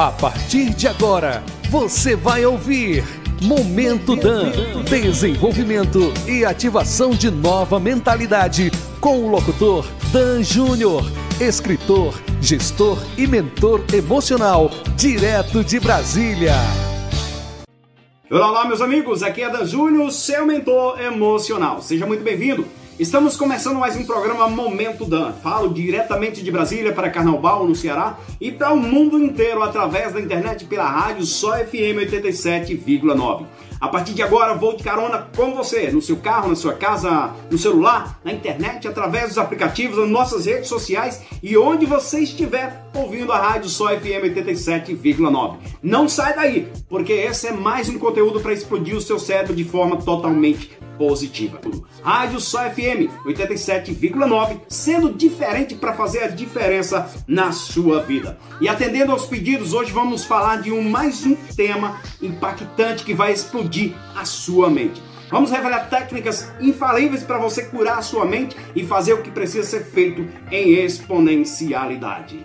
A 0.00 0.10
partir 0.10 0.70
de 0.70 0.88
agora, 0.88 1.44
você 1.68 2.16
vai 2.16 2.46
ouvir 2.46 3.04
Momento 3.42 4.16
Dan 4.16 4.50
desenvolvimento 4.88 6.10
e 6.26 6.42
ativação 6.42 7.10
de 7.10 7.30
nova 7.30 7.78
mentalidade 7.78 8.70
com 8.98 9.18
o 9.18 9.28
locutor 9.28 9.86
Dan 10.10 10.42
Júnior, 10.42 11.02
escritor, 11.38 12.18
gestor 12.40 12.96
e 13.18 13.26
mentor 13.26 13.84
emocional, 13.92 14.70
direto 14.96 15.62
de 15.62 15.78
Brasília. 15.78 16.54
Olá, 18.30 18.48
olá, 18.48 18.66
meus 18.66 18.80
amigos, 18.80 19.22
aqui 19.22 19.42
é 19.42 19.50
Dan 19.50 19.66
Júnior, 19.66 20.10
seu 20.12 20.46
mentor 20.46 20.98
emocional. 20.98 21.82
Seja 21.82 22.06
muito 22.06 22.24
bem-vindo. 22.24 22.64
Estamos 23.00 23.34
começando 23.34 23.78
mais 23.78 23.96
um 23.96 24.04
programa 24.04 24.46
Momento 24.46 25.06
Dan. 25.06 25.32
Falo 25.32 25.72
diretamente 25.72 26.42
de 26.42 26.52
Brasília 26.52 26.92
para 26.92 27.08
Carnaubal, 27.08 27.66
no 27.66 27.74
Ceará, 27.74 28.18
e 28.38 28.52
para 28.52 28.74
o 28.74 28.76
mundo 28.76 29.18
inteiro 29.18 29.62
através 29.62 30.12
da 30.12 30.20
internet 30.20 30.66
pela 30.66 30.84
rádio 30.84 31.24
Só 31.24 31.52
FM 31.52 31.96
87,9. 32.12 33.46
A 33.80 33.88
partir 33.88 34.12
de 34.12 34.22
agora, 34.22 34.52
vou 34.52 34.76
de 34.76 34.84
carona 34.84 35.26
com 35.34 35.54
você, 35.54 35.90
no 35.90 36.02
seu 36.02 36.18
carro, 36.18 36.50
na 36.50 36.54
sua 36.54 36.74
casa, 36.74 37.30
no 37.50 37.56
celular, 37.56 38.20
na 38.22 38.34
internet, 38.34 38.86
através 38.86 39.28
dos 39.28 39.38
aplicativos, 39.38 39.96
nas 39.96 40.10
nossas 40.10 40.44
redes 40.44 40.68
sociais 40.68 41.22
e 41.42 41.56
onde 41.56 41.86
você 41.86 42.20
estiver 42.20 42.84
ouvindo 42.94 43.32
a 43.32 43.38
rádio 43.38 43.70
Só 43.70 43.88
FM 43.98 44.28
87,9. 44.36 45.56
Não 45.82 46.06
sai 46.06 46.34
daí, 46.34 46.68
porque 46.86 47.14
esse 47.14 47.46
é 47.46 47.52
mais 47.52 47.88
um 47.88 47.98
conteúdo 47.98 48.40
para 48.40 48.52
explodir 48.52 48.94
o 48.94 49.00
seu 49.00 49.18
cérebro 49.18 49.56
de 49.56 49.64
forma 49.64 49.96
totalmente 49.96 50.78
positiva. 51.00 51.58
Rádio 52.02 52.38
Só 52.38 52.68
FM 52.68 53.08
87,9, 53.24 54.60
sendo 54.68 55.10
diferente 55.10 55.74
para 55.74 55.94
fazer 55.94 56.24
a 56.24 56.28
diferença 56.28 57.10
na 57.26 57.52
sua 57.52 58.02
vida. 58.02 58.38
E 58.60 58.68
atendendo 58.68 59.10
aos 59.10 59.24
pedidos, 59.24 59.72
hoje 59.72 59.92
vamos 59.92 60.24
falar 60.24 60.60
de 60.60 60.70
um 60.70 60.82
mais 60.82 61.24
um 61.24 61.34
tema 61.56 61.98
impactante 62.20 63.02
que 63.02 63.14
vai 63.14 63.32
explodir 63.32 63.94
a 64.14 64.26
sua 64.26 64.68
mente. 64.68 65.00
Vamos 65.30 65.50
revelar 65.50 65.88
técnicas 65.88 66.52
infalíveis 66.60 67.22
para 67.22 67.38
você 67.38 67.64
curar 67.64 67.98
a 67.98 68.02
sua 68.02 68.26
mente 68.26 68.54
e 68.76 68.84
fazer 68.84 69.14
o 69.14 69.22
que 69.22 69.30
precisa 69.30 69.66
ser 69.66 69.84
feito 69.84 70.28
em 70.50 70.74
exponencialidade. 70.74 72.44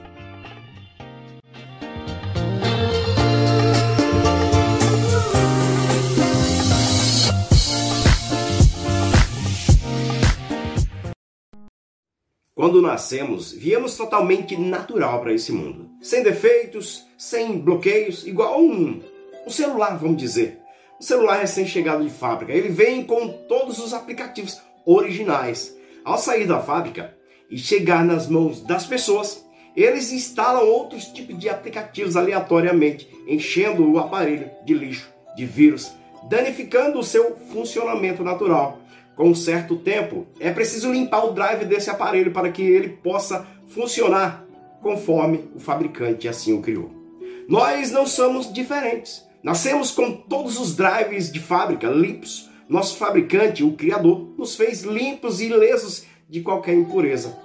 Quando 12.56 12.82
nascemos, 12.82 13.52
viemos 13.52 13.98
totalmente 13.98 14.56
natural 14.56 15.20
para 15.20 15.34
esse 15.34 15.52
mundo. 15.52 15.90
Sem 16.00 16.24
defeitos, 16.24 17.06
sem 17.18 17.60
bloqueios, 17.60 18.26
igual 18.26 18.62
um, 18.62 19.02
um 19.46 19.50
celular, 19.50 19.98
vamos 19.98 20.16
dizer. 20.16 20.62
Um 20.98 21.02
celular 21.04 21.42
recém-chegado 21.42 22.02
de 22.02 22.10
fábrica. 22.10 22.54
Ele 22.54 22.70
vem 22.70 23.04
com 23.04 23.28
todos 23.28 23.78
os 23.80 23.94
aplicativos 23.94 24.62
originais. 24.86 25.76
Ao 26.06 26.18
sair 26.18 26.48
da 26.48 26.62
fábrica 26.62 27.14
e 27.52 27.58
chegar 27.58 28.06
nas 28.06 28.30
mãos 28.30 28.62
das 28.62 28.86
pessoas, 28.86 29.46
eles 29.76 30.14
instalam 30.14 30.66
outros 30.66 31.08
tipos 31.08 31.38
de 31.38 31.50
aplicativos 31.50 32.16
aleatoriamente, 32.16 33.06
enchendo 33.28 33.92
o 33.92 34.00
aparelho 34.00 34.50
de 34.64 34.74
lixo, 34.74 35.12
de 35.36 35.46
vírus, 35.46 35.92
danificando 36.30 37.00
o 37.00 37.04
seu 37.04 37.36
funcionamento 37.52 38.24
natural 38.24 38.80
com 39.16 39.30
um 39.30 39.36
certo 39.36 39.76
tempo, 39.78 40.28
é 40.40 40.52
preciso 40.52 40.92
limpar 40.92 41.26
o 41.26 41.32
drive 41.32 41.66
desse 41.66 41.90
aparelho 41.90 42.32
para 42.32 42.52
que 42.52 42.62
ele 42.62 42.90
possa 42.90 43.48
funcionar 43.68 44.46
conforme 44.82 45.50
o 45.56 45.60
fabricante 45.60 46.28
assim 46.28 46.54
o 46.54 46.62
criou. 46.62 46.92
Nós 47.48 47.92
não 47.92 48.06
somos 48.06 48.52
diferentes. 48.52 49.24
Nascemos 49.44 49.92
com 49.92 50.12
todos 50.12 50.60
os 50.60 50.76
drives 50.76 51.32
de 51.32 51.40
fábrica 51.40 51.88
limpos. 51.88 52.50
Nosso 52.68 52.98
fabricante, 52.98 53.64
o 53.64 53.74
criador, 53.74 54.34
nos 54.38 54.56
fez 54.56 54.82
limpos 54.82 55.40
e 55.40 55.46
ilesos 55.46 56.06
de 56.28 56.42
qualquer 56.42 56.74
impureza. 56.74 57.38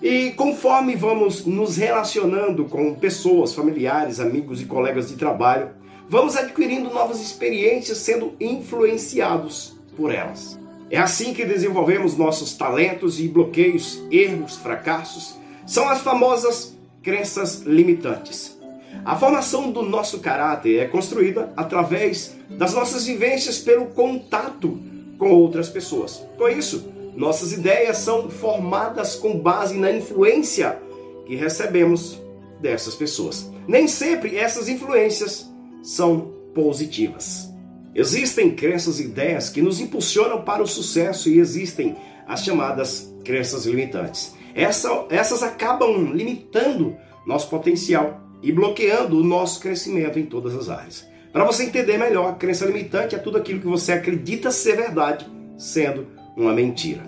E 0.00 0.30
conforme 0.32 0.94
vamos 0.94 1.44
nos 1.44 1.76
relacionando 1.76 2.64
com 2.64 2.94
pessoas, 2.94 3.54
familiares, 3.54 4.20
amigos 4.20 4.60
e 4.60 4.66
colegas 4.66 5.08
de 5.08 5.16
trabalho, 5.16 5.70
vamos 6.08 6.36
adquirindo 6.36 6.92
novas 6.92 7.20
experiências 7.20 7.98
sendo 7.98 8.34
influenciados 8.40 9.76
por 9.96 10.12
elas. 10.12 10.61
É 10.90 10.98
assim 10.98 11.32
que 11.32 11.44
desenvolvemos 11.44 12.16
nossos 12.16 12.54
talentos 12.54 13.18
e 13.18 13.28
bloqueios, 13.28 14.02
erros, 14.10 14.56
fracassos. 14.56 15.36
São 15.66 15.88
as 15.88 16.00
famosas 16.00 16.76
crenças 17.02 17.62
limitantes. 17.62 18.58
A 19.04 19.16
formação 19.16 19.70
do 19.72 19.82
nosso 19.82 20.20
caráter 20.20 20.78
é 20.78 20.86
construída 20.86 21.52
através 21.56 22.36
das 22.50 22.74
nossas 22.74 23.06
vivências 23.06 23.58
pelo 23.58 23.86
contato 23.86 24.78
com 25.18 25.30
outras 25.30 25.68
pessoas. 25.68 26.22
Com 26.36 26.48
isso, 26.48 26.92
nossas 27.14 27.52
ideias 27.52 27.98
são 27.98 28.30
formadas 28.30 29.14
com 29.16 29.38
base 29.38 29.76
na 29.76 29.90
influência 29.90 30.78
que 31.26 31.36
recebemos 31.36 32.20
dessas 32.60 32.94
pessoas. 32.94 33.50
Nem 33.66 33.88
sempre 33.88 34.36
essas 34.36 34.68
influências 34.68 35.50
são 35.82 36.32
positivas. 36.54 37.51
Existem 37.94 38.50
crenças 38.50 38.98
e 38.98 39.04
ideias 39.04 39.50
que 39.50 39.60
nos 39.60 39.80
impulsionam 39.80 40.42
para 40.42 40.62
o 40.62 40.66
sucesso 40.66 41.28
e 41.28 41.38
existem 41.38 41.94
as 42.26 42.42
chamadas 42.42 43.12
crenças 43.22 43.66
limitantes. 43.66 44.34
Essa, 44.54 45.06
essas 45.10 45.42
acabam 45.42 46.12
limitando 46.12 46.96
nosso 47.26 47.48
potencial 47.50 48.20
e 48.42 48.50
bloqueando 48.50 49.18
o 49.18 49.24
nosso 49.24 49.60
crescimento 49.60 50.18
em 50.18 50.24
todas 50.24 50.54
as 50.54 50.68
áreas. 50.70 51.06
Para 51.32 51.44
você 51.44 51.64
entender 51.64 51.98
melhor, 51.98 52.30
a 52.30 52.34
crença 52.34 52.64
limitante 52.64 53.14
é 53.14 53.18
tudo 53.18 53.38
aquilo 53.38 53.60
que 53.60 53.66
você 53.66 53.92
acredita 53.92 54.50
ser 54.50 54.76
verdade, 54.76 55.26
sendo 55.56 56.06
uma 56.36 56.52
mentira. 56.52 57.02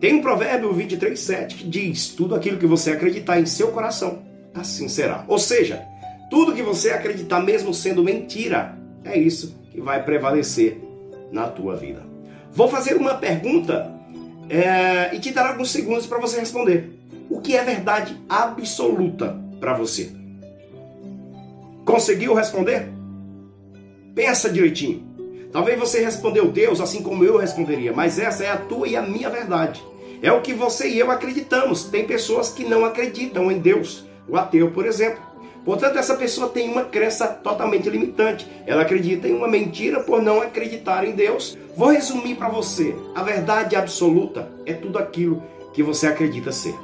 Tem 0.00 0.14
um 0.14 0.22
provérbio 0.22 0.74
23,7 0.74 1.56
que 1.56 1.68
diz: 1.68 2.08
Tudo 2.08 2.34
aquilo 2.34 2.58
que 2.58 2.66
você 2.66 2.90
acreditar 2.90 3.38
em 3.38 3.46
seu 3.46 3.68
coração, 3.68 4.22
assim 4.54 4.88
será. 4.88 5.24
Ou 5.28 5.38
seja, 5.38 5.82
tudo 6.28 6.54
que 6.54 6.62
você 6.62 6.90
acreditar, 6.90 7.40
mesmo 7.40 7.72
sendo 7.72 8.02
mentira, 8.02 8.76
é 9.04 9.16
isso 9.18 9.61
que 9.72 9.80
vai 9.80 10.04
prevalecer 10.04 10.78
na 11.32 11.48
tua 11.48 11.74
vida. 11.74 12.02
Vou 12.52 12.68
fazer 12.68 12.94
uma 12.94 13.14
pergunta 13.14 13.90
é, 14.48 15.14
e 15.14 15.18
te 15.18 15.32
dar 15.32 15.48
alguns 15.48 15.70
segundos 15.70 16.06
para 16.06 16.18
você 16.18 16.38
responder. 16.38 16.90
O 17.30 17.40
que 17.40 17.56
é 17.56 17.64
verdade 17.64 18.20
absoluta 18.28 19.34
para 19.58 19.72
você? 19.72 20.12
Conseguiu 21.86 22.34
responder? 22.34 22.90
Pensa 24.14 24.50
direitinho. 24.50 25.10
Talvez 25.50 25.78
você 25.78 26.04
respondeu 26.04 26.50
Deus 26.50 26.80
assim 26.80 27.02
como 27.02 27.24
eu 27.24 27.38
responderia, 27.38 27.92
mas 27.92 28.18
essa 28.18 28.44
é 28.44 28.50
a 28.50 28.56
tua 28.58 28.86
e 28.86 28.96
a 28.96 29.02
minha 29.02 29.30
verdade. 29.30 29.82
É 30.22 30.30
o 30.30 30.42
que 30.42 30.52
você 30.52 30.88
e 30.88 30.98
eu 30.98 31.10
acreditamos. 31.10 31.84
Tem 31.84 32.06
pessoas 32.06 32.50
que 32.50 32.64
não 32.64 32.84
acreditam 32.84 33.50
em 33.50 33.58
Deus. 33.58 34.04
O 34.28 34.36
ateu, 34.36 34.70
por 34.70 34.86
exemplo. 34.86 35.31
Portanto, 35.64 35.96
essa 35.96 36.16
pessoa 36.16 36.48
tem 36.48 36.68
uma 36.68 36.84
crença 36.84 37.28
totalmente 37.28 37.88
limitante. 37.88 38.46
Ela 38.66 38.82
acredita 38.82 39.28
em 39.28 39.34
uma 39.34 39.46
mentira 39.46 40.00
por 40.00 40.20
não 40.20 40.40
acreditar 40.40 41.06
em 41.06 41.12
Deus. 41.12 41.56
Vou 41.76 41.90
resumir 41.90 42.34
para 42.34 42.48
você: 42.48 42.94
a 43.14 43.22
verdade 43.22 43.76
absoluta 43.76 44.50
é 44.66 44.72
tudo 44.72 44.98
aquilo 44.98 45.42
que 45.72 45.82
você 45.82 46.06
acredita 46.06 46.50
ser. 46.50 46.74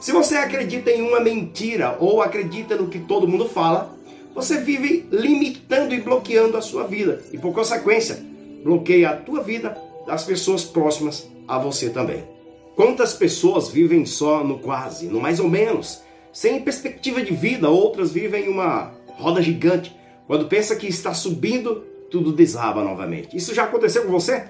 Se 0.00 0.12
você 0.12 0.36
acredita 0.36 0.90
em 0.90 1.00
uma 1.00 1.20
mentira 1.20 1.96
ou 1.98 2.20
acredita 2.20 2.76
no 2.76 2.88
que 2.88 2.98
todo 2.98 3.28
mundo 3.28 3.48
fala, 3.48 3.94
você 4.34 4.58
vive 4.58 5.06
limitando 5.10 5.94
e 5.94 6.00
bloqueando 6.00 6.56
a 6.56 6.60
sua 6.60 6.84
vida 6.84 7.22
e, 7.32 7.38
por 7.38 7.54
consequência, 7.54 8.18
bloqueia 8.62 9.10
a 9.10 9.16
tua 9.16 9.42
vida 9.42 9.78
das 10.06 10.24
pessoas 10.24 10.64
próximas 10.64 11.26
a 11.46 11.58
você 11.58 11.88
também. 11.88 12.24
Quantas 12.74 13.14
pessoas 13.14 13.68
vivem 13.68 14.04
só 14.04 14.42
no 14.42 14.58
quase, 14.58 15.06
no 15.06 15.20
mais 15.20 15.38
ou 15.38 15.48
menos? 15.48 16.02
Sem 16.34 16.60
perspectiva 16.60 17.22
de 17.22 17.32
vida, 17.32 17.70
outras 17.70 18.10
vivem 18.10 18.48
uma 18.48 18.92
roda 19.16 19.40
gigante. 19.40 19.94
Quando 20.26 20.46
pensa 20.46 20.74
que 20.74 20.88
está 20.88 21.14
subindo, 21.14 21.84
tudo 22.10 22.32
desaba 22.32 22.82
novamente. 22.82 23.36
Isso 23.36 23.54
já 23.54 23.62
aconteceu 23.62 24.04
com 24.04 24.10
você? 24.10 24.46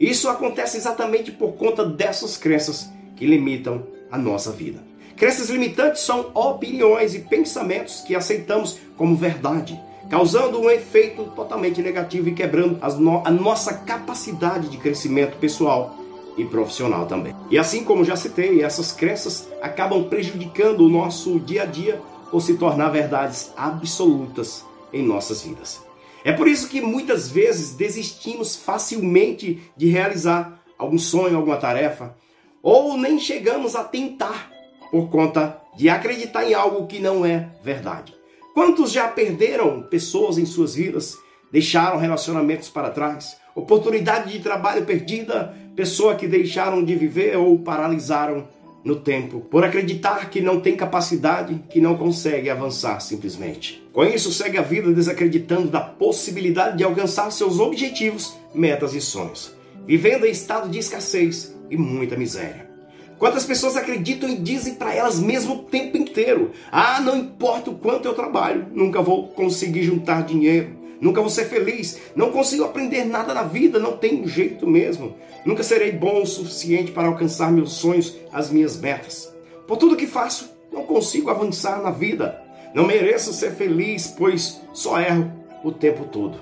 Isso 0.00 0.30
acontece 0.30 0.78
exatamente 0.78 1.30
por 1.30 1.52
conta 1.52 1.84
dessas 1.84 2.38
crenças 2.38 2.88
que 3.16 3.26
limitam 3.26 3.86
a 4.10 4.16
nossa 4.16 4.50
vida. 4.50 4.82
Crenças 5.14 5.50
limitantes 5.50 6.00
são 6.00 6.30
opiniões 6.34 7.14
e 7.14 7.18
pensamentos 7.18 8.00
que 8.00 8.14
aceitamos 8.14 8.78
como 8.96 9.14
verdade, 9.14 9.78
causando 10.08 10.58
um 10.58 10.70
efeito 10.70 11.24
totalmente 11.36 11.82
negativo 11.82 12.30
e 12.30 12.34
quebrando 12.34 12.78
no 12.98 13.22
a 13.26 13.30
nossa 13.30 13.74
capacidade 13.74 14.70
de 14.70 14.78
crescimento 14.78 15.36
pessoal 15.36 15.94
e 16.38 16.46
profissional 16.46 17.04
também. 17.04 17.35
E 17.50 17.58
assim 17.58 17.84
como 17.84 18.04
já 18.04 18.16
citei, 18.16 18.62
essas 18.62 18.92
crenças 18.92 19.48
acabam 19.62 20.08
prejudicando 20.08 20.80
o 20.80 20.88
nosso 20.88 21.38
dia 21.38 21.62
a 21.62 21.66
dia 21.66 22.00
por 22.30 22.40
se 22.40 22.54
tornar 22.54 22.88
verdades 22.88 23.52
absolutas 23.56 24.64
em 24.92 25.02
nossas 25.02 25.42
vidas. 25.42 25.80
É 26.24 26.32
por 26.32 26.48
isso 26.48 26.68
que 26.68 26.80
muitas 26.80 27.28
vezes 27.28 27.74
desistimos 27.74 28.56
facilmente 28.56 29.62
de 29.76 29.88
realizar 29.88 30.60
algum 30.76 30.98
sonho, 30.98 31.36
alguma 31.36 31.56
tarefa, 31.56 32.16
ou 32.60 32.98
nem 32.98 33.18
chegamos 33.18 33.76
a 33.76 33.84
tentar 33.84 34.50
por 34.90 35.08
conta 35.08 35.60
de 35.76 35.88
acreditar 35.88 36.44
em 36.44 36.54
algo 36.54 36.86
que 36.86 36.98
não 36.98 37.24
é 37.24 37.50
verdade. 37.62 38.12
Quantos 38.54 38.90
já 38.90 39.06
perderam 39.06 39.82
pessoas 39.82 40.36
em 40.36 40.46
suas 40.46 40.74
vidas, 40.74 41.16
deixaram 41.52 41.98
relacionamentos 41.98 42.68
para 42.68 42.90
trás, 42.90 43.36
oportunidade 43.54 44.32
de 44.32 44.40
trabalho 44.40 44.84
perdida, 44.84 45.54
pessoa 45.74 46.14
que 46.14 46.26
deixaram 46.26 46.84
de 46.84 46.94
viver 46.94 47.36
ou 47.36 47.58
paralisaram 47.58 48.48
no 48.86 48.94
tempo, 48.94 49.40
por 49.40 49.64
acreditar 49.64 50.30
que 50.30 50.40
não 50.40 50.60
tem 50.60 50.76
capacidade, 50.76 51.60
que 51.68 51.80
não 51.80 51.96
consegue 51.96 52.48
avançar 52.48 53.00
simplesmente. 53.00 53.84
Com 53.92 54.04
isso, 54.04 54.32
segue 54.32 54.58
a 54.58 54.62
vida 54.62 54.92
desacreditando 54.92 55.66
da 55.66 55.80
possibilidade 55.80 56.78
de 56.78 56.84
alcançar 56.84 57.32
seus 57.32 57.58
objetivos, 57.58 58.36
metas 58.54 58.94
e 58.94 59.00
sonhos, 59.00 59.52
vivendo 59.84 60.24
em 60.24 60.30
estado 60.30 60.68
de 60.68 60.78
escassez 60.78 61.52
e 61.68 61.76
muita 61.76 62.16
miséria. 62.16 62.70
Quantas 63.18 63.44
pessoas 63.44 63.76
acreditam 63.76 64.28
e 64.28 64.36
dizem 64.36 64.74
para 64.74 64.94
elas 64.94 65.18
mesmo 65.18 65.54
o 65.54 65.62
tempo 65.64 65.96
inteiro: 65.96 66.52
ah, 66.70 67.00
não 67.00 67.16
importa 67.16 67.70
o 67.70 67.78
quanto 67.78 68.06
eu 68.06 68.14
trabalho, 68.14 68.66
nunca 68.72 69.02
vou 69.02 69.28
conseguir 69.28 69.82
juntar 69.82 70.22
dinheiro, 70.22 70.76
nunca 71.00 71.20
vou 71.20 71.30
ser 71.30 71.46
feliz, 71.46 71.98
não 72.14 72.32
consigo 72.32 72.64
aprender 72.64 73.04
nada 73.04 73.34
na 73.34 73.42
vida, 73.42 73.78
não 73.78 73.96
tem 73.96 74.26
jeito 74.26 74.66
mesmo, 74.66 75.16
nunca 75.44 75.62
serei 75.62 75.92
bom 75.92 76.22
o 76.22 76.26
suficiente 76.26 76.92
para 76.92 77.08
alcançar 77.08 77.52
meus 77.52 77.72
sonhos, 77.72 78.16
as 78.32 78.50
minhas 78.50 78.76
metas. 78.78 79.34
Por 79.66 79.76
tudo 79.76 79.96
que 79.96 80.06
faço, 80.06 80.50
não 80.72 80.84
consigo 80.84 81.30
avançar 81.30 81.82
na 81.82 81.90
vida, 81.90 82.40
não 82.74 82.86
mereço 82.86 83.32
ser 83.32 83.52
feliz, 83.52 84.06
pois 84.06 84.60
só 84.72 85.00
erro 85.00 85.32
o 85.64 85.72
tempo 85.72 86.04
todo. 86.04 86.38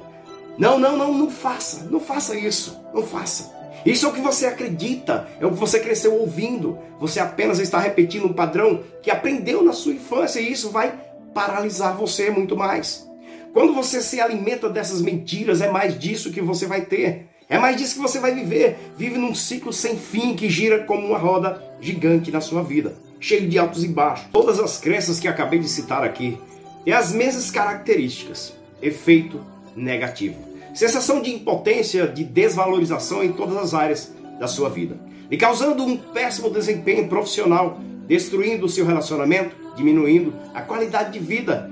Não, 0.58 0.78
não, 0.78 0.96
não, 0.96 1.12
não 1.12 1.30
faça, 1.30 1.84
não 1.90 2.00
faça 2.00 2.36
isso, 2.36 2.80
não 2.92 3.02
faça. 3.02 3.52
Isso 3.84 4.06
é 4.06 4.08
o 4.08 4.12
que 4.12 4.20
você 4.20 4.46
acredita, 4.46 5.28
é 5.38 5.44
o 5.44 5.50
que 5.50 5.58
você 5.58 5.78
cresceu 5.78 6.18
ouvindo. 6.18 6.78
Você 6.98 7.20
apenas 7.20 7.58
está 7.58 7.78
repetindo 7.78 8.26
um 8.26 8.32
padrão 8.32 8.82
que 9.02 9.10
aprendeu 9.10 9.62
na 9.62 9.72
sua 9.72 9.92
infância 9.92 10.40
e 10.40 10.50
isso 10.50 10.70
vai 10.70 10.98
paralisar 11.34 11.96
você 11.96 12.30
muito 12.30 12.56
mais. 12.56 13.08
Quando 13.54 13.72
você 13.72 14.02
se 14.02 14.20
alimenta 14.20 14.68
dessas 14.68 15.00
mentiras, 15.00 15.62
é 15.62 15.70
mais 15.70 15.98
disso 15.98 16.32
que 16.32 16.42
você 16.42 16.66
vai 16.66 16.84
ter. 16.84 17.28
É 17.48 17.58
mais 17.58 17.76
disso 17.76 17.94
que 17.94 18.02
você 18.02 18.18
vai 18.18 18.34
viver. 18.34 18.76
Vive 18.98 19.16
num 19.16 19.34
ciclo 19.34 19.72
sem 19.72 19.96
fim 19.96 20.34
que 20.34 20.50
gira 20.50 20.84
como 20.84 21.06
uma 21.06 21.18
roda 21.18 21.62
gigante 21.80 22.30
na 22.30 22.40
sua 22.40 22.62
vida, 22.62 22.96
cheio 23.20 23.48
de 23.48 23.58
altos 23.58 23.84
e 23.84 23.88
baixos. 23.88 24.26
Todas 24.32 24.58
as 24.58 24.78
crenças 24.78 25.20
que 25.20 25.28
acabei 25.28 25.60
de 25.60 25.68
citar 25.68 26.02
aqui 26.02 26.36
têm 26.84 26.92
as 26.92 27.12
mesmas 27.12 27.50
características: 27.50 28.52
efeito 28.82 29.40
negativo 29.76 30.52
sensação 30.74 31.22
de 31.22 31.32
impotência, 31.32 32.08
de 32.08 32.24
desvalorização 32.24 33.22
em 33.22 33.32
todas 33.32 33.56
as 33.56 33.72
áreas 33.72 34.12
da 34.40 34.48
sua 34.48 34.68
vida, 34.68 34.98
e 35.30 35.36
causando 35.36 35.84
um 35.84 35.96
péssimo 35.96 36.50
desempenho 36.50 37.08
profissional, 37.08 37.78
destruindo 38.08 38.66
o 38.66 38.68
seu 38.68 38.84
relacionamento, 38.84 39.54
diminuindo 39.76 40.34
a 40.52 40.60
qualidade 40.60 41.12
de 41.12 41.24
vida 41.24 41.70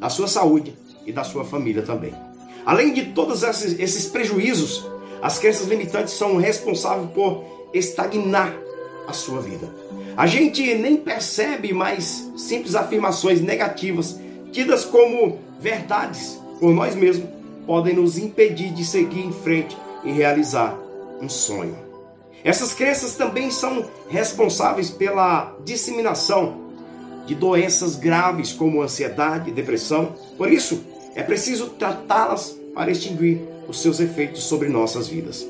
da 0.00 0.08
sua 0.08 0.26
saúde 0.26 0.74
e 1.08 1.12
da 1.12 1.24
sua 1.24 1.44
família 1.44 1.82
também. 1.82 2.12
Além 2.64 2.92
de 2.92 3.06
todos 3.06 3.42
esses, 3.42 3.80
esses 3.80 4.06
prejuízos, 4.06 4.86
as 5.22 5.38
crenças 5.38 5.66
limitantes 5.66 6.14
são 6.14 6.36
responsáveis 6.36 7.10
por 7.10 7.44
estagnar 7.72 8.54
a 9.06 9.12
sua 9.12 9.40
vida. 9.40 9.68
A 10.16 10.26
gente 10.26 10.74
nem 10.74 10.96
percebe 10.96 11.72
mais 11.72 12.30
simples 12.36 12.74
afirmações 12.74 13.40
negativas, 13.40 14.18
tidas 14.52 14.84
como 14.84 15.38
verdades 15.58 16.38
por 16.60 16.72
nós 16.74 16.94
mesmos, 16.94 17.28
podem 17.66 17.94
nos 17.94 18.18
impedir 18.18 18.72
de 18.72 18.84
seguir 18.84 19.20
em 19.20 19.32
frente 19.32 19.76
e 20.04 20.12
realizar 20.12 20.78
um 21.20 21.28
sonho. 21.28 21.76
Essas 22.44 22.72
crenças 22.72 23.14
também 23.14 23.50
são 23.50 23.84
responsáveis 24.08 24.90
pela 24.90 25.56
disseminação 25.64 26.68
de 27.26 27.34
doenças 27.34 27.94
graves 27.94 28.52
como 28.52 28.82
ansiedade 28.82 29.50
depressão. 29.50 30.14
Por 30.36 30.50
isso, 30.50 30.82
é 31.18 31.22
preciso 31.24 31.70
tratá-las 31.70 32.56
para 32.72 32.92
extinguir 32.92 33.40
os 33.66 33.82
seus 33.82 33.98
efeitos 33.98 34.44
sobre 34.44 34.68
nossas 34.68 35.08
vidas. 35.08 35.44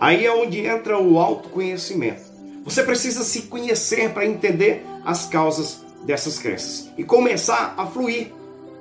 Aí 0.00 0.26
é 0.26 0.34
onde 0.34 0.66
entra 0.66 0.98
o 0.98 1.20
autoconhecimento. 1.20 2.20
Você 2.64 2.82
precisa 2.82 3.22
se 3.22 3.42
conhecer 3.42 4.10
para 4.10 4.26
entender 4.26 4.84
as 5.04 5.24
causas 5.26 5.84
dessas 6.04 6.40
crenças 6.40 6.90
e 6.98 7.04
começar 7.04 7.74
a 7.76 7.86
fluir 7.86 8.32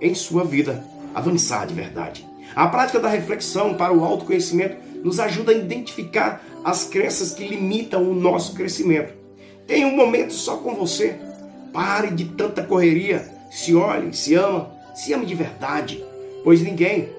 em 0.02 0.16
sua 0.16 0.44
vida, 0.44 0.84
avançar 1.14 1.68
de 1.68 1.76
verdade. 1.76 2.28
A 2.56 2.68
prática 2.68 3.00
da 3.00 3.10
reflexão 3.10 3.76
para 3.76 3.94
o 3.94 4.04
autoconhecimento 4.04 4.78
nos 5.04 5.20
ajuda 5.20 5.52
a 5.52 5.56
identificar 5.56 6.44
as 6.66 6.84
crenças 6.84 7.32
que 7.32 7.48
limitam 7.48 8.10
o 8.10 8.16
nosso 8.16 8.56
crescimento. 8.56 9.14
Tenha 9.68 9.86
um 9.86 9.96
momento 9.96 10.34
só 10.34 10.58
com 10.58 10.74
você. 10.74 11.16
Pare 11.72 12.10
de 12.10 12.26
tanta 12.26 12.64
correria. 12.64 13.32
Se 13.52 13.76
olhe, 13.76 14.12
se 14.16 14.34
ama, 14.34 14.72
se 14.96 15.14
ame 15.14 15.28
de 15.28 15.36
verdade, 15.36 16.04
pois 16.44 16.62
ninguém, 16.62 17.10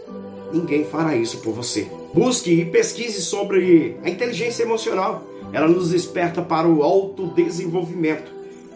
ninguém 0.52 0.84
fará 0.84 1.16
isso 1.16 1.38
por 1.38 1.52
você. 1.52 1.88
Busque 2.12 2.52
e 2.52 2.64
pesquise 2.64 3.22
sobre 3.22 3.96
a 4.04 4.08
inteligência 4.08 4.62
emocional. 4.62 5.24
Ela 5.52 5.68
nos 5.68 5.90
desperta 5.90 6.42
para 6.42 6.68
o 6.68 6.82
autodesenvolvimento 6.82 8.32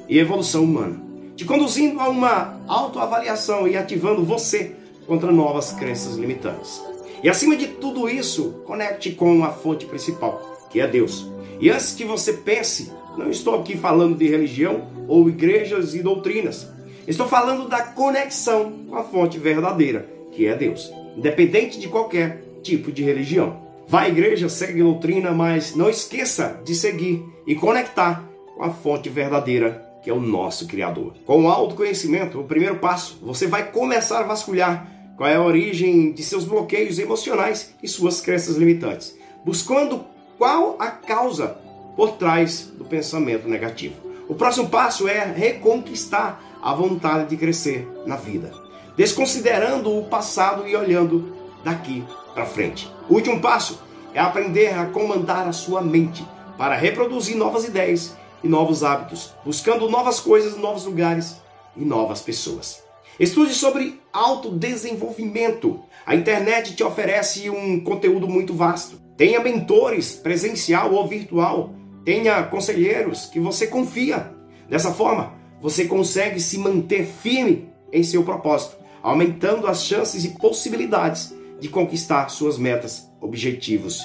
e 0.09 0.19
evolução 0.19 0.65
humana, 0.65 1.01
te 1.37 1.45
conduzindo 1.45 2.01
a 2.01 2.09
uma 2.09 2.61
autoavaliação 2.67 3.69
e 3.69 3.77
ativando 3.77 4.25
você 4.25 4.73
contra 5.07 5.31
novas 5.31 5.73
crenças 5.73 6.17
limitantes. 6.17 6.83
E 7.23 7.29
acima 7.29 7.57
de 7.57 7.67
tudo 7.67 8.09
isso, 8.09 8.63
conecte 8.65 9.11
com 9.11 9.45
a 9.45 9.51
fonte 9.51 9.87
principal, 9.87 10.69
que 10.71 10.81
é 10.81 10.87
Deus. 10.87 11.29
E 11.61 11.69
antes 11.71 11.93
que 11.93 12.05
você 12.05 12.33
pense, 12.33 12.93
não 13.17 13.29
estou 13.29 13.59
aqui 13.59 13.77
falando 13.77 14.17
de 14.17 14.29
religião 14.29 14.87
ou 15.09 15.29
igrejas 15.29 15.95
e 15.95 16.03
doutrinas. 16.03 16.69
Estou 17.07 17.27
falando 17.27 17.69
da 17.69 17.83
conexão 17.83 18.73
com 18.89 18.95
a 18.95 19.03
fonte 19.03 19.39
verdadeira, 19.39 20.09
que 20.39 20.47
é 20.47 20.55
Deus, 20.55 20.93
independente 21.17 21.81
de 21.81 21.89
qualquer 21.89 22.45
tipo 22.63 22.93
de 22.93 23.03
religião. 23.03 23.61
Vá 23.89 24.03
à 24.03 24.09
igreja, 24.09 24.49
segue 24.49 24.81
doutrina, 24.81 25.33
mas 25.33 25.75
não 25.75 25.91
esqueça 25.91 26.61
de 26.65 26.77
seguir 26.77 27.25
e 27.45 27.57
conectar 27.57 28.23
com 28.55 28.63
a 28.63 28.71
fonte 28.71 29.09
verdadeira, 29.09 29.85
que 30.01 30.09
é 30.09 30.13
o 30.13 30.21
nosso 30.21 30.69
Criador. 30.69 31.15
Com 31.27 31.43
o 31.43 31.49
autoconhecimento, 31.49 32.39
o 32.39 32.45
primeiro 32.45 32.77
passo, 32.77 33.19
você 33.21 33.49
vai 33.49 33.73
começar 33.73 34.21
a 34.21 34.27
vasculhar 34.29 34.87
qual 35.17 35.29
é 35.29 35.35
a 35.35 35.43
origem 35.43 36.13
de 36.13 36.23
seus 36.23 36.45
bloqueios 36.45 37.01
emocionais 37.01 37.75
e 37.83 37.89
suas 37.89 38.21
crenças 38.21 38.57
limitantes, 38.57 39.19
buscando 39.45 40.05
qual 40.39 40.77
a 40.79 40.87
causa 40.87 41.59
por 41.97 42.13
trás 42.13 42.73
do 42.79 42.85
pensamento 42.85 43.49
negativo. 43.49 43.97
O 44.29 44.37
próximo 44.37 44.69
passo 44.69 45.09
é 45.09 45.25
reconquistar 45.25 46.41
a 46.63 46.73
vontade 46.73 47.31
de 47.31 47.37
crescer 47.37 47.89
na 48.07 48.15
vida, 48.15 48.68
desconsiderando 48.99 49.97
o 49.97 50.05
passado 50.07 50.67
e 50.67 50.75
olhando 50.75 51.33
daqui 51.63 52.05
para 52.35 52.45
frente. 52.45 52.91
O 53.09 53.15
último 53.15 53.41
passo 53.41 53.81
é 54.13 54.19
aprender 54.19 54.75
a 54.75 54.87
comandar 54.87 55.47
a 55.47 55.53
sua 55.53 55.81
mente 55.81 56.27
para 56.59 56.75
reproduzir 56.75 57.37
novas 57.37 57.65
ideias 57.65 58.17
e 58.43 58.49
novos 58.49 58.83
hábitos, 58.83 59.33
buscando 59.45 59.89
novas 59.89 60.19
coisas, 60.19 60.57
novos 60.57 60.85
lugares 60.85 61.37
e 61.77 61.85
novas 61.85 62.21
pessoas. 62.21 62.83
Estude 63.21 63.55
sobre 63.55 64.01
autodesenvolvimento. 64.13 65.81
A 66.05 66.17
internet 66.17 66.75
te 66.75 66.83
oferece 66.83 67.49
um 67.49 67.79
conteúdo 67.79 68.27
muito 68.27 68.53
vasto. 68.53 69.01
Tenha 69.17 69.39
mentores, 69.39 70.17
presencial 70.17 70.93
ou 70.93 71.07
virtual. 71.07 71.73
Tenha 72.05 72.43
conselheiros 72.43 73.27
que 73.27 73.39
você 73.39 73.69
confia. 73.69 74.33
Dessa 74.69 74.93
forma, 74.93 75.35
você 75.61 75.85
consegue 75.85 76.41
se 76.41 76.59
manter 76.59 77.07
firme 77.07 77.69
em 77.93 78.03
seu 78.03 78.23
propósito, 78.23 78.77
aumentando 79.03 79.67
as 79.67 79.85
chances 79.85 80.25
e 80.25 80.31
possibilidades 80.31 81.35
de 81.61 81.69
conquistar 81.69 82.29
suas 82.29 82.59
metas, 82.59 83.11
objetivos 83.21 84.03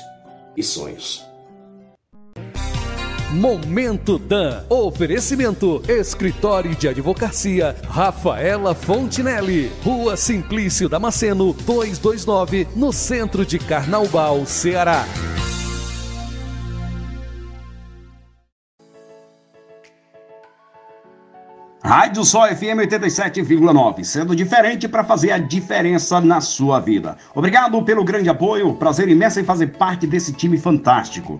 e 0.55 0.63
sonhos. 0.63 1.23
Momento 3.33 4.19
Dan. 4.19 4.63
Oferecimento: 4.69 5.81
Escritório 5.87 6.75
de 6.75 6.87
Advocacia 6.87 7.75
Rafaela 7.83 8.75
Fontinelli. 8.75 9.71
Rua 9.83 10.15
Simplício 10.15 10.87
Damasceno, 10.87 11.51
229, 11.53 12.67
no 12.75 12.93
centro 12.93 13.43
de 13.43 13.57
Carnaubal, 13.57 14.45
Ceará. 14.45 15.05
Rádio 21.95 22.25
Sol 22.25 22.47
FM 22.47 22.89
87,9, 22.89 24.03
sendo 24.03 24.35
diferente 24.35 24.87
para 24.87 25.03
fazer 25.03 25.29
a 25.31 25.37
diferença 25.37 26.19
na 26.19 26.41
sua 26.41 26.79
vida. 26.79 27.17
Obrigado 27.35 27.79
pelo 27.83 28.03
grande 28.03 28.27
apoio, 28.27 28.73
prazer 28.73 29.07
imenso 29.09 29.39
em 29.39 29.43
fazer 29.43 29.67
parte 29.77 30.07
desse 30.07 30.33
time 30.33 30.57
fantástico. 30.57 31.39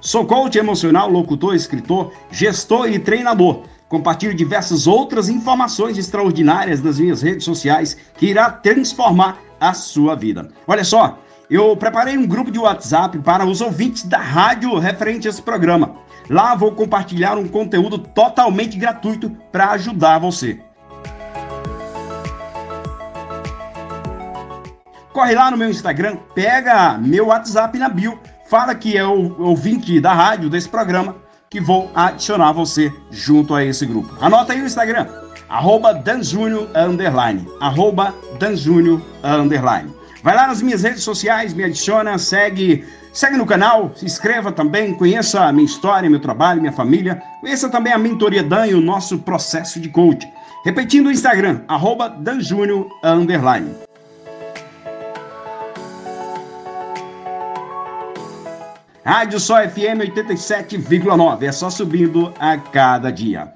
Sou 0.00 0.24
coach 0.24 0.56
emocional, 0.56 1.10
locutor, 1.10 1.56
escritor, 1.56 2.12
gestor 2.30 2.88
e 2.88 3.00
treinador. 3.00 3.64
Compartilho 3.88 4.32
diversas 4.32 4.86
outras 4.86 5.28
informações 5.28 5.98
extraordinárias 5.98 6.80
nas 6.80 7.00
minhas 7.00 7.20
redes 7.20 7.44
sociais 7.44 7.96
que 8.16 8.26
irá 8.26 8.48
transformar 8.48 9.38
a 9.58 9.74
sua 9.74 10.14
vida. 10.14 10.48
Olha 10.68 10.84
só, 10.84 11.18
eu 11.50 11.76
preparei 11.76 12.16
um 12.16 12.28
grupo 12.28 12.52
de 12.52 12.60
WhatsApp 12.60 13.18
para 13.18 13.44
os 13.44 13.60
ouvintes 13.60 14.04
da 14.04 14.18
rádio 14.18 14.78
referente 14.78 15.26
a 15.26 15.30
esse 15.30 15.42
programa. 15.42 16.03
Lá 16.28 16.54
vou 16.54 16.72
compartilhar 16.72 17.36
um 17.36 17.46
conteúdo 17.46 17.98
totalmente 17.98 18.78
gratuito 18.78 19.30
para 19.52 19.70
ajudar 19.72 20.18
você. 20.18 20.58
Corre 25.12 25.34
lá 25.34 25.50
no 25.50 25.56
meu 25.56 25.70
Instagram, 25.70 26.16
pega 26.34 26.98
meu 26.98 27.26
WhatsApp 27.26 27.78
na 27.78 27.88
bio, 27.88 28.18
fala 28.46 28.74
que 28.74 28.96
é 28.96 29.06
o 29.06 29.40
ouvinte 29.40 30.00
da 30.00 30.12
rádio 30.12 30.50
desse 30.50 30.68
programa 30.68 31.16
que 31.48 31.60
vou 31.60 31.88
adicionar 31.94 32.52
você 32.52 32.92
junto 33.12 33.54
a 33.54 33.64
esse 33.64 33.86
grupo. 33.86 34.12
Anota 34.20 34.52
aí 34.52 34.60
o 34.60 34.66
Instagram, 34.66 35.06
arroba 35.48 35.92
underline, 36.74 37.46
arroba 37.60 38.12
underline. 39.22 39.94
Vai 40.24 40.34
lá 40.34 40.46
nas 40.46 40.62
minhas 40.62 40.82
redes 40.82 41.02
sociais, 41.02 41.52
me 41.52 41.62
adiciona, 41.62 42.16
segue, 42.16 42.82
segue 43.12 43.36
no 43.36 43.44
canal, 43.44 43.92
se 43.94 44.06
inscreva 44.06 44.50
também, 44.50 44.94
conheça 44.94 45.44
a 45.44 45.52
minha 45.52 45.66
história, 45.66 46.08
meu 46.08 46.18
trabalho, 46.18 46.62
minha 46.62 46.72
família, 46.72 47.22
conheça 47.42 47.68
também 47.68 47.92
a 47.92 47.98
mentoria 47.98 48.42
Dan 48.42 48.66
e 48.68 48.74
o 48.74 48.80
nosso 48.80 49.18
processo 49.18 49.78
de 49.78 49.90
coaching. 49.90 50.26
Repetindo 50.64 51.08
o 51.08 51.12
Instagram, 51.12 51.60
arroba 51.68 52.08
danjúnior, 52.08 52.88
underline. 53.04 53.70
Rádio 59.04 59.38
Só 59.38 59.56
FM 59.56 60.00
87,9. 60.16 61.42
É 61.42 61.52
só 61.52 61.68
subindo 61.68 62.32
a 62.40 62.56
cada 62.56 63.12
dia. 63.12 63.52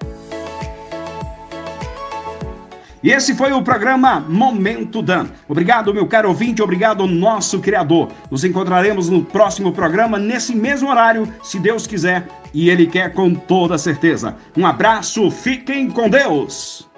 E 3.02 3.11
esse 3.11 3.35
foi 3.35 3.52
o 3.52 3.62
programa 3.62 4.21
Momento 4.21 5.00
Dan. 5.00 5.26
Obrigado, 5.49 5.95
meu 5.95 6.07
caro 6.07 6.28
ouvinte, 6.28 6.62
obrigado, 6.62 7.07
nosso 7.07 7.61
criador. 7.61 8.09
Nos 8.31 8.45
encontraremos 8.45 9.09
no 9.09 9.25
próximo 9.25 9.73
programa, 9.73 10.19
nesse 10.19 10.55
mesmo 10.55 10.90
horário, 10.90 11.33
se 11.43 11.59
Deus 11.59 11.87
quiser, 11.87 12.26
e 12.52 12.69
Ele 12.69 12.87
quer 12.87 13.12
com 13.12 13.33
toda 13.35 13.78
certeza. 13.78 14.37
Um 14.57 14.67
abraço, 14.67 15.31
fiquem 15.31 15.88
com 15.88 16.09
Deus. 16.09 16.88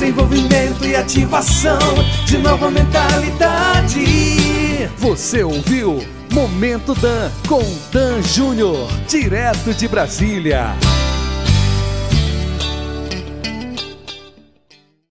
Desenvolvimento 0.00 0.86
e 0.86 0.96
ativação 0.96 1.78
de 2.24 2.38
nova 2.38 2.70
mentalidade. 2.70 4.00
Você 4.96 5.44
ouviu 5.44 6.02
Momento 6.32 6.94
Dan 6.94 7.30
com 7.46 7.62
Dan 7.92 8.22
Júnior, 8.22 8.88
direto 9.06 9.74
de 9.74 9.86
Brasília. 9.86 10.74